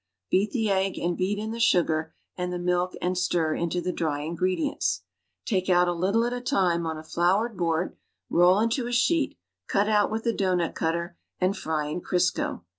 Beat 0.31 0.49
the 0.49 0.67
egg, 0.71 0.97
and 0.97 1.15
beat 1.15 1.37
in 1.37 1.51
the 1.51 1.59
sugar 1.59 2.15
and 2.35 2.51
the 2.51 2.57
milk 2.57 2.95
and 3.03 3.15
stir 3.15 3.53
into 3.53 3.81
the 3.81 3.91
dry 3.93 4.21
ingredients. 4.21 5.03
Take 5.45 5.69
out 5.69 5.87
a 5.87 5.93
little 5.93 6.25
at 6.25 6.33
a 6.33 6.41
time 6.41 6.87
on 6.87 6.97
a 6.97 7.03
floured 7.03 7.55
board, 7.55 7.95
roll 8.27 8.59
into 8.59 8.87
a 8.87 8.91
sheet, 8.93 9.37
cut 9.67 9.87
out 9.87 10.09
with 10.09 10.25
a 10.25 10.33
doughnut 10.33 10.73
cutter 10.73 11.19
and 11.39 11.55
fry 11.55 11.85
in 11.85 12.01
Crisco. 12.01 12.63